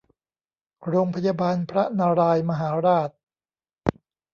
[0.87, 3.09] โรงพยาบาลพระนารายณ์มหาราช